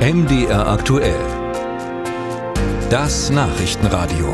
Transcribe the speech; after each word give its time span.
MDR 0.00 0.66
aktuell. 0.66 1.20
Das 2.88 3.28
Nachrichtenradio. 3.28 4.32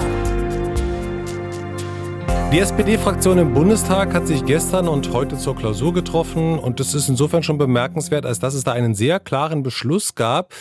Die 2.52 2.60
SPD-Fraktion 2.60 3.38
im 3.38 3.52
Bundestag 3.52 4.14
hat 4.14 4.28
sich 4.28 4.44
gestern 4.44 4.86
und 4.86 5.12
heute 5.12 5.36
zur 5.36 5.56
Klausur 5.56 5.92
getroffen 5.92 6.60
und 6.60 6.78
das 6.78 6.94
ist 6.94 7.08
insofern 7.08 7.42
schon 7.42 7.58
bemerkenswert, 7.58 8.26
als 8.26 8.38
dass 8.38 8.54
es 8.54 8.62
da 8.62 8.74
einen 8.74 8.94
sehr 8.94 9.18
klaren 9.18 9.64
Beschluss 9.64 10.14
gab, 10.14 10.54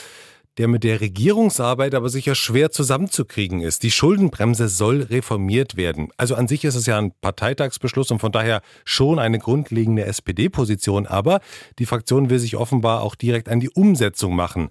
der 0.58 0.68
mit 0.68 0.84
der 0.84 1.02
Regierungsarbeit 1.02 1.94
aber 1.96 2.10
sicher 2.10 2.36
schwer 2.36 2.72
zusammenzukriegen 2.72 3.62
ist. 3.62 3.84
Die 3.84 3.92
Schuldenbremse 3.92 4.68
soll 4.68 5.02
reformiert 5.02 5.76
werden. 5.76 6.10
Also 6.18 6.36
an 6.36 6.48
sich 6.48 6.64
ist 6.64 6.76
es 6.76 6.86
ja 6.86 6.98
ein 6.98 7.12
Parteitagsbeschluss 7.22 8.12
und 8.12 8.20
von 8.20 8.32
daher 8.32 8.62
schon 8.86 9.20
eine 9.20 9.40
grundlegende 9.40 10.06
SPD-Position, 10.06 11.08
aber 11.08 11.42
die 11.80 11.86
Fraktion 11.86 12.30
will 12.30 12.40
sich 12.40 12.56
offenbar 12.56 13.02
auch 13.02 13.16
direkt 13.16 13.50
an 13.50 13.60
die 13.60 13.70
Umsetzung 13.70 14.36
machen. 14.36 14.70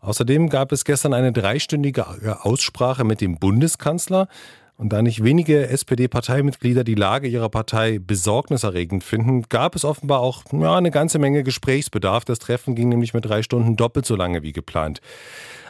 Außerdem 0.00 0.48
gab 0.48 0.72
es 0.72 0.84
gestern 0.84 1.12
eine 1.12 1.32
dreistündige 1.32 2.06
Aussprache 2.44 3.04
mit 3.04 3.20
dem 3.20 3.38
Bundeskanzler. 3.38 4.28
Und 4.78 4.92
da 4.92 5.02
nicht 5.02 5.24
wenige 5.24 5.68
SPD-Parteimitglieder 5.68 6.84
die 6.84 6.94
Lage 6.94 7.26
ihrer 7.26 7.48
Partei 7.48 7.98
besorgniserregend 7.98 9.02
finden, 9.02 9.42
gab 9.48 9.74
es 9.74 9.84
offenbar 9.84 10.20
auch 10.20 10.44
ja, 10.52 10.76
eine 10.76 10.92
ganze 10.92 11.18
Menge 11.18 11.42
Gesprächsbedarf. 11.42 12.24
Das 12.24 12.38
Treffen 12.38 12.76
ging 12.76 12.88
nämlich 12.88 13.12
mit 13.12 13.24
drei 13.24 13.42
Stunden 13.42 13.74
doppelt 13.74 14.06
so 14.06 14.14
lange 14.14 14.44
wie 14.44 14.52
geplant. 14.52 15.00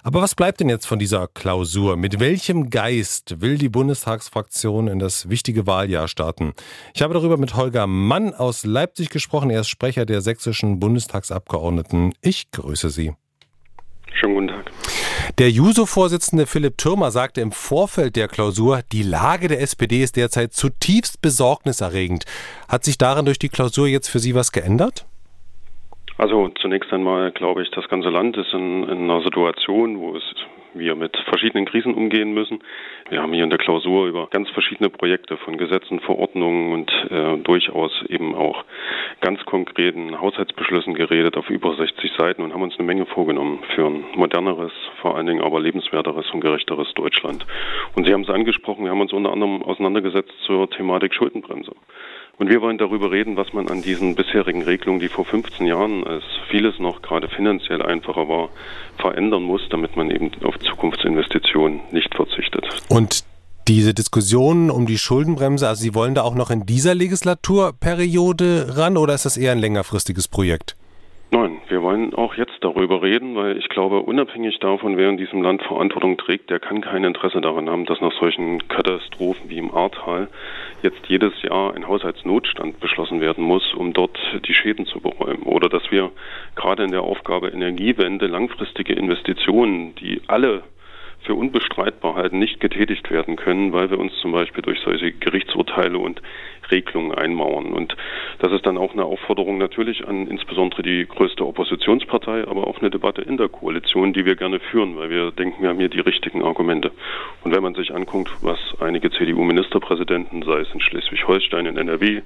Aber 0.02 0.20
was 0.20 0.34
bleibt 0.34 0.60
denn 0.60 0.68
jetzt 0.68 0.84
von 0.86 0.98
dieser 0.98 1.26
Klausur? 1.26 1.96
Mit 1.96 2.20
welchem 2.20 2.68
Geist 2.68 3.40
will 3.40 3.56
die 3.56 3.70
Bundestagsfraktion 3.70 4.88
in 4.88 4.98
das 4.98 5.30
wichtige 5.30 5.66
Wahljahr 5.66 6.06
starten? 6.06 6.52
Ich 6.92 7.00
habe 7.00 7.14
darüber 7.14 7.38
mit 7.38 7.56
Holger 7.56 7.86
Mann 7.86 8.34
aus 8.34 8.66
Leipzig 8.66 9.08
gesprochen. 9.08 9.48
Er 9.48 9.62
ist 9.62 9.70
Sprecher 9.70 10.04
der 10.04 10.20
sächsischen 10.20 10.80
Bundestagsabgeordneten. 10.80 12.12
Ich 12.20 12.50
grüße 12.50 12.90
Sie. 12.90 13.14
Schönen 14.12 14.34
guten 14.34 14.48
Tag. 14.48 14.87
Der 15.36 15.50
Juso-Vorsitzende 15.50 16.46
Philipp 16.46 16.78
Türmer 16.78 17.10
sagte 17.10 17.42
im 17.42 17.52
Vorfeld 17.52 18.16
der 18.16 18.28
Klausur, 18.28 18.80
die 18.92 19.02
Lage 19.02 19.48
der 19.48 19.60
SPD 19.60 20.02
ist 20.02 20.16
derzeit 20.16 20.52
zutiefst 20.52 21.20
besorgniserregend. 21.20 22.24
Hat 22.68 22.82
sich 22.82 22.98
daran 22.98 23.26
durch 23.26 23.38
die 23.38 23.50
Klausur 23.50 23.86
jetzt 23.86 24.08
für 24.08 24.18
Sie 24.18 24.34
was 24.34 24.52
geändert? 24.52 25.06
Also 26.16 26.48
zunächst 26.60 26.92
einmal 26.92 27.30
glaube 27.30 27.62
ich, 27.62 27.70
das 27.70 27.88
ganze 27.88 28.08
Land 28.08 28.36
ist 28.36 28.52
in, 28.52 28.84
in 28.84 29.10
einer 29.10 29.22
Situation, 29.22 30.00
wo 30.00 30.16
es 30.16 30.24
wir 30.74 30.94
mit 30.94 31.16
verschiedenen 31.28 31.66
Krisen 31.66 31.94
umgehen 31.94 32.32
müssen. 32.32 32.60
Wir 33.08 33.22
haben 33.22 33.32
hier 33.32 33.44
in 33.44 33.50
der 33.50 33.58
Klausur 33.58 34.06
über 34.06 34.28
ganz 34.28 34.48
verschiedene 34.50 34.90
Projekte 34.90 35.36
von 35.38 35.56
Gesetzen, 35.56 36.00
Verordnungen 36.00 36.72
und 36.72 36.90
äh, 37.10 37.38
durchaus 37.38 37.92
eben 38.08 38.34
auch 38.34 38.64
ganz 39.20 39.44
konkreten 39.44 40.20
Haushaltsbeschlüssen 40.20 40.94
geredet 40.94 41.36
auf 41.36 41.50
über 41.50 41.74
60 41.74 42.12
Seiten 42.18 42.42
und 42.42 42.52
haben 42.52 42.62
uns 42.62 42.74
eine 42.78 42.86
Menge 42.86 43.06
vorgenommen 43.06 43.60
für 43.74 43.86
ein 43.86 44.04
moderneres, 44.14 44.72
vor 45.00 45.16
allen 45.16 45.26
Dingen 45.26 45.42
aber 45.42 45.60
lebenswerteres 45.60 46.30
und 46.32 46.40
gerechteres 46.40 46.92
Deutschland. 46.94 47.46
Und 47.94 48.06
Sie 48.06 48.12
haben 48.12 48.22
es 48.22 48.30
angesprochen, 48.30 48.84
wir 48.84 48.90
haben 48.90 49.00
uns 49.00 49.12
unter 49.12 49.32
anderem 49.32 49.62
auseinandergesetzt 49.62 50.32
zur 50.46 50.70
Thematik 50.70 51.14
Schuldenbremse. 51.14 51.72
Und 52.38 52.50
wir 52.50 52.62
wollen 52.62 52.78
darüber 52.78 53.10
reden, 53.10 53.36
was 53.36 53.52
man 53.52 53.68
an 53.68 53.82
diesen 53.82 54.14
bisherigen 54.14 54.62
Regelungen, 54.62 55.00
die 55.00 55.08
vor 55.08 55.24
15 55.24 55.66
Jahren 55.66 56.06
als 56.06 56.22
vieles 56.48 56.78
noch 56.78 57.02
gerade 57.02 57.28
finanziell 57.28 57.82
einfacher 57.82 58.28
war, 58.28 58.50
verändern 58.98 59.42
muss, 59.42 59.68
damit 59.70 59.96
man 59.96 60.10
eben 60.10 60.30
auf 60.44 60.56
Zukunftsinvestitionen 60.60 61.80
nicht 61.90 62.14
verzichtet. 62.14 62.64
Und 62.88 63.24
diese 63.68 63.92
Diskussion 63.92 64.70
um 64.70 64.86
die 64.86 64.96
Schuldenbremse, 64.96 65.68
also 65.68 65.82
Sie 65.82 65.94
wollen 65.94 66.14
da 66.14 66.22
auch 66.22 66.34
noch 66.34 66.50
in 66.50 66.64
dieser 66.64 66.94
Legislaturperiode 66.94 68.78
ran 68.78 68.96
oder 68.96 69.14
ist 69.14 69.26
das 69.26 69.36
eher 69.36 69.52
ein 69.52 69.58
längerfristiges 69.58 70.26
Projekt? 70.26 70.74
Nein, 71.30 71.58
wir 71.68 71.82
wollen 71.82 72.14
auch 72.14 72.36
jetzt 72.36 72.56
darüber 72.62 73.02
reden, 73.02 73.36
weil 73.36 73.58
ich 73.58 73.68
glaube, 73.68 74.00
unabhängig 74.00 74.58
davon, 74.60 74.96
wer 74.96 75.10
in 75.10 75.18
diesem 75.18 75.42
Land 75.42 75.62
Verantwortung 75.62 76.16
trägt, 76.16 76.48
der 76.48 76.58
kann 76.58 76.80
kein 76.80 77.04
Interesse 77.04 77.42
daran 77.42 77.68
haben, 77.68 77.84
dass 77.84 78.00
nach 78.00 78.18
solchen 78.18 78.66
Katastrophen 78.68 79.50
wie 79.50 79.58
im 79.58 79.74
Ahrtal 79.74 80.28
jetzt 80.82 81.06
jedes 81.06 81.34
Jahr 81.42 81.74
ein 81.74 81.86
Haushaltsnotstand 81.86 82.80
beschlossen 82.80 83.20
werden 83.20 83.44
muss, 83.44 83.74
um 83.74 83.92
dort 83.92 84.18
die 84.48 84.54
Schäden 84.54 84.86
zu 84.86 85.00
beräumen. 85.00 85.42
Oder 85.42 85.68
dass 85.68 85.82
wir 85.90 86.10
gerade 86.56 86.84
in 86.84 86.92
der 86.92 87.02
Aufgabe 87.02 87.48
Energiewende 87.48 88.26
langfristige 88.26 88.94
Investitionen, 88.94 89.94
die 89.96 90.22
alle 90.28 90.62
für 91.24 91.34
unbestreitbar 91.34 92.14
halten, 92.14 92.38
nicht 92.38 92.60
getätigt 92.60 93.10
werden 93.10 93.36
können, 93.36 93.72
weil 93.72 93.90
wir 93.90 93.98
uns 93.98 94.12
zum 94.20 94.32
Beispiel 94.32 94.62
durch 94.62 94.80
solche 94.80 95.12
Gerichtsurteile 95.12 95.98
und 95.98 96.22
Regelungen 96.70 97.14
einmauern. 97.14 97.72
Und 97.72 97.96
das 98.38 98.52
ist 98.52 98.66
dann 98.66 98.76
auch 98.76 98.92
eine 98.92 99.04
Aufforderung 99.04 99.58
natürlich 99.58 100.06
an 100.06 100.26
insbesondere 100.26 100.82
die 100.82 101.06
größte 101.06 101.46
Oppositionspartei, 101.46 102.46
aber 102.46 102.66
auch 102.66 102.78
eine 102.78 102.90
Debatte 102.90 103.22
in 103.22 103.36
der 103.36 103.48
Koalition, 103.48 104.12
die 104.12 104.24
wir 104.24 104.36
gerne 104.36 104.60
führen, 104.60 104.96
weil 104.96 105.10
wir 105.10 105.30
denken, 105.30 105.62
wir 105.62 105.70
haben 105.70 105.78
hier 105.78 105.88
die 105.88 106.00
richtigen 106.00 106.42
Argumente. 106.42 106.90
Und 107.44 107.54
wenn 107.54 107.62
man 107.62 107.74
sich 107.74 107.94
anguckt, 107.94 108.30
was 108.42 108.58
einige 108.80 109.10
CDU-Ministerpräsidenten, 109.10 110.42
sei 110.42 110.60
es 110.60 110.68
in 110.72 110.80
Schleswig-Holstein, 110.80 111.66
in 111.66 111.76
NRW 111.76 112.22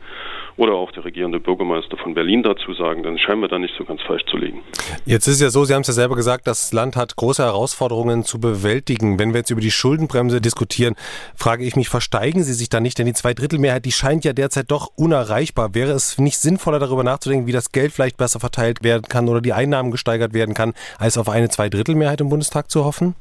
oder 0.57 0.75
auch 0.75 0.93
der 0.93 1.05
regierende 1.05 1.41
Bürgermeister 1.41 1.97
von 1.97 2.15
Berlin 2.15 2.43
dazu 2.43 2.75
sagen, 2.75 3.03
dann 3.03 3.19
scheinen 3.19 3.41
wir 3.41 3.49
da 3.49 3.59
nicht 3.59 3.75
so 3.77 3.85
ganz 3.85 4.03
falsch 4.03 4.25
zu 4.27 4.37
liegen. 4.37 4.61
Jetzt 5.05 5.27
ist 5.27 5.41
ja 5.41 5.51
so, 5.51 5.65
Sie 5.65 5.75
haben 5.75 5.83
es 5.83 5.89
ja 5.89 5.95
selber 5.95 6.17
gesagt, 6.17 6.47
das 6.47 6.73
Land 6.73 6.97
hat 6.97 7.17
große 7.17 7.43
Herausforderungen 7.43 8.25
zu 8.25 8.41
bewältigen. 8.41 8.82
Wenn 8.89 9.33
wir 9.33 9.39
jetzt 9.41 9.51
über 9.51 9.61
die 9.61 9.71
Schuldenbremse 9.71 10.41
diskutieren, 10.41 10.95
frage 11.37 11.65
ich 11.65 11.77
mich, 11.77 11.89
versteigen 11.89 12.43
Sie 12.45 12.55
sich 12.55 12.69
da 12.69 12.81
nicht? 12.81 12.99
Denn 12.99 13.07
die 13.07 13.13
Zweidrittelmehrheit, 13.13 13.85
die 13.85 13.93
scheint 13.93 14.25
ja 14.25 14.33
derzeit 14.33 14.71
doch 14.71 14.91
unerreichbar. 14.97 15.75
Wäre 15.75 15.93
es 15.93 16.19
nicht 16.19 16.39
sinnvoller, 16.39 16.79
darüber 16.79 17.05
nachzudenken, 17.05 17.47
wie 17.47 17.53
das 17.53 17.73
Geld 17.73 17.93
vielleicht 17.93 18.17
besser 18.17 18.41
verteilt 18.41 18.83
werden 18.83 19.05
kann 19.09 19.29
oder 19.29 19.41
die 19.41 19.53
Einnahmen 19.53 19.91
gesteigert 19.91 20.35
werden 20.35 20.55
kann, 20.55 20.75
als 20.99 21.19
auf 21.19 21.29
eine 21.29 21.49
Zweidrittelmehrheit 21.49 22.21
im 22.21 22.29
Bundestag 22.29 22.71
zu 22.71 22.85
hoffen? 22.85 23.15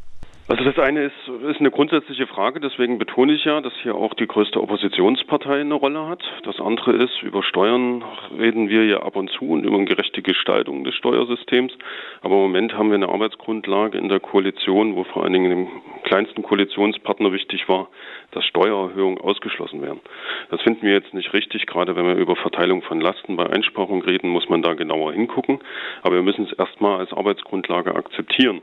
Also 0.52 0.66
das 0.66 0.78
eine 0.80 1.04
ist, 1.04 1.30
ist 1.48 1.62
eine 1.62 1.72
grundsätzliche 1.72 2.28
Frage, 2.28 2.60
deswegen 2.60 2.98
betone 2.98 3.32
ich 3.32 3.46
ja, 3.46 3.62
dass 3.62 3.72
hier 3.84 3.96
auch 3.96 4.14
die 4.14 4.28
größte 4.28 4.62
Oppositionspartei 4.62 5.62
eine 5.62 5.76
Rolle 5.76 6.10
hat. 6.10 6.22
Das 6.44 6.60
andere 6.60 6.92
ist, 6.92 7.24
über 7.24 7.42
Steuern 7.42 8.04
reden 8.38 8.68
wir 8.68 8.84
ja 8.84 9.02
ab 9.02 9.16
und 9.16 9.32
zu 9.32 9.46
und 9.46 9.64
über 9.64 9.78
eine 9.78 9.86
gerechte 9.86 10.22
Gestaltung 10.22 10.84
des 10.84 10.94
Steuersystems. 10.96 11.72
Aber 12.20 12.36
im 12.36 12.42
Moment 12.42 12.74
haben 12.74 12.90
wir 12.90 12.96
eine 12.96 13.08
Arbeitsgrundlage 13.08 13.98
in 13.98 14.10
der 14.10 14.20
Koalition, 14.20 14.98
wo 14.98 15.06
vor 15.06 15.24
allen 15.24 15.32
Dingen 15.32 15.52
dem 15.52 15.68
kleinsten 16.04 16.44
Koalitionspartner 16.44 17.32
wichtig 17.32 17.70
war, 17.70 17.88
dass 18.32 18.44
Steuererhöhungen 18.44 19.22
ausgeschlossen 19.22 19.82
werden. 19.82 20.02
Das 20.50 20.62
finden 20.64 20.86
wir 20.86 20.92
jetzt 20.92 21.14
nicht 21.14 21.32
richtig. 21.32 21.66
Gerade 21.66 21.96
wenn 21.96 22.06
wir 22.06 22.16
über 22.16 22.36
Verteilung 22.36 22.82
von 22.82 23.00
Lasten 23.00 23.38
bei 23.38 23.50
Einsparung 23.50 24.02
reden, 24.02 24.28
muss 24.28 24.50
man 24.50 24.62
da 24.62 24.74
genauer 24.74 25.14
hingucken. 25.14 25.60
Aber 26.02 26.16
wir 26.16 26.24
müssen 26.24 26.44
es 26.44 26.52
erstmal 26.52 27.00
als 27.00 27.14
Arbeitsgrundlage 27.14 27.96
akzeptieren. 27.96 28.62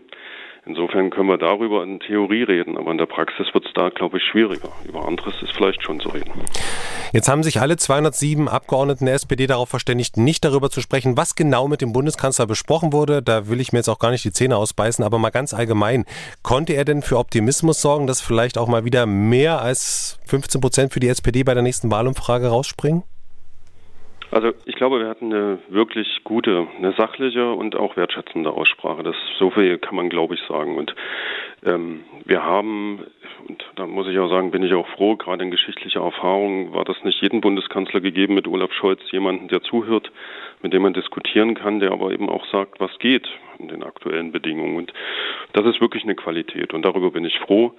Insofern 0.68 1.08
können 1.08 1.30
wir 1.30 1.38
darüber 1.38 1.82
in 1.82 1.98
Theorie 1.98 2.42
reden, 2.42 2.76
aber 2.76 2.90
in 2.90 2.98
der 2.98 3.06
Praxis 3.06 3.46
wird 3.54 3.64
es 3.64 3.72
da, 3.72 3.88
glaube 3.88 4.18
ich, 4.18 4.22
schwieriger. 4.22 4.68
Über 4.86 5.08
anderes 5.08 5.32
ist 5.40 5.52
vielleicht 5.56 5.82
schon 5.82 5.98
zu 5.98 6.10
reden. 6.10 6.30
Jetzt 7.14 7.26
haben 7.26 7.42
sich 7.42 7.58
alle 7.58 7.78
207 7.78 8.48
Abgeordneten 8.48 9.06
der 9.06 9.14
SPD 9.14 9.46
darauf 9.46 9.70
verständigt, 9.70 10.18
nicht 10.18 10.44
darüber 10.44 10.68
zu 10.68 10.82
sprechen, 10.82 11.16
was 11.16 11.34
genau 11.36 11.68
mit 11.68 11.80
dem 11.80 11.94
Bundeskanzler 11.94 12.46
besprochen 12.46 12.92
wurde. 12.92 13.22
Da 13.22 13.48
will 13.48 13.62
ich 13.62 13.72
mir 13.72 13.78
jetzt 13.78 13.88
auch 13.88 13.98
gar 13.98 14.10
nicht 14.10 14.26
die 14.26 14.32
Zähne 14.32 14.58
ausbeißen, 14.58 15.02
aber 15.02 15.18
mal 15.18 15.30
ganz 15.30 15.54
allgemein. 15.54 16.04
Konnte 16.42 16.74
er 16.74 16.84
denn 16.84 17.00
für 17.00 17.16
Optimismus 17.16 17.80
sorgen, 17.80 18.06
dass 18.06 18.20
vielleicht 18.20 18.58
auch 18.58 18.68
mal 18.68 18.84
wieder 18.84 19.06
mehr 19.06 19.62
als 19.62 20.20
15 20.26 20.60
Prozent 20.60 20.92
für 20.92 21.00
die 21.00 21.08
SPD 21.08 21.44
bei 21.44 21.54
der 21.54 21.62
nächsten 21.62 21.90
Wahlumfrage 21.90 22.48
rausspringen? 22.48 23.04
Also 24.30 24.52
ich 24.66 24.74
glaube, 24.74 25.00
wir 25.00 25.08
hatten 25.08 25.32
eine 25.32 25.58
wirklich 25.68 26.22
gute, 26.22 26.66
eine 26.76 26.92
sachliche 26.92 27.50
und 27.52 27.76
auch 27.76 27.96
wertschätzende 27.96 28.50
Aussprache. 28.50 29.02
Das 29.02 29.16
so 29.38 29.50
viel 29.50 29.78
kann 29.78 29.96
man, 29.96 30.10
glaube 30.10 30.34
ich, 30.34 30.42
sagen. 30.42 30.76
Und 30.76 30.94
ähm, 31.64 32.04
wir 32.26 32.44
haben, 32.44 33.00
und 33.48 33.64
da 33.76 33.86
muss 33.86 34.06
ich 34.06 34.18
auch 34.18 34.28
sagen, 34.28 34.50
bin 34.50 34.62
ich 34.62 34.74
auch 34.74 34.86
froh, 34.88 35.16
gerade 35.16 35.42
in 35.42 35.50
geschichtlicher 35.50 36.02
Erfahrung 36.02 36.74
war 36.74 36.84
das 36.84 37.02
nicht 37.04 37.22
jedem 37.22 37.40
Bundeskanzler 37.40 38.00
gegeben 38.00 38.34
mit 38.34 38.46
Olaf 38.46 38.70
Scholz, 38.72 39.00
jemanden, 39.10 39.48
der 39.48 39.62
zuhört, 39.62 40.12
mit 40.62 40.74
dem 40.74 40.82
man 40.82 40.92
diskutieren 40.92 41.54
kann, 41.54 41.80
der 41.80 41.92
aber 41.92 42.12
eben 42.12 42.28
auch 42.28 42.44
sagt, 42.46 42.80
was 42.80 42.90
geht 42.98 43.26
in 43.58 43.68
den 43.68 43.82
aktuellen 43.82 44.30
Bedingungen. 44.30 44.76
Und 44.76 44.92
das 45.54 45.64
ist 45.64 45.80
wirklich 45.80 46.04
eine 46.04 46.14
Qualität 46.14 46.74
und 46.74 46.84
darüber 46.84 47.10
bin 47.10 47.24
ich 47.24 47.38
froh. 47.38 47.72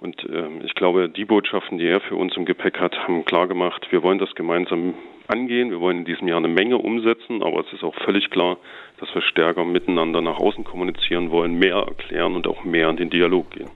Und 0.00 0.22
äh, 0.28 0.48
ich 0.64 0.74
glaube, 0.74 1.08
die 1.08 1.24
Botschaften, 1.24 1.78
die 1.78 1.86
er 1.86 2.00
für 2.00 2.16
uns 2.16 2.36
im 2.36 2.44
Gepäck 2.44 2.78
hat, 2.78 2.96
haben 3.08 3.24
klargemacht, 3.24 3.90
wir 3.90 4.02
wollen 4.02 4.18
das 4.18 4.34
gemeinsam 4.34 4.94
angehen. 5.28 5.70
Wir 5.70 5.80
wollen 5.80 5.98
in 5.98 6.04
diesem 6.04 6.28
Jahr 6.28 6.38
eine 6.38 6.48
Menge 6.48 6.78
umsetzen, 6.78 7.42
aber 7.42 7.60
es 7.60 7.72
ist 7.72 7.84
auch 7.84 7.94
völlig 8.04 8.30
klar, 8.30 8.58
dass 9.00 9.14
wir 9.14 9.22
stärker 9.22 9.64
miteinander 9.64 10.20
nach 10.20 10.38
außen 10.38 10.64
kommunizieren 10.64 11.30
wollen, 11.30 11.58
mehr 11.58 11.76
erklären 11.76 12.34
und 12.34 12.46
auch 12.46 12.64
mehr 12.64 12.90
in 12.90 12.96
den 12.96 13.10
Dialog 13.10 13.50
gehen. 13.50 13.70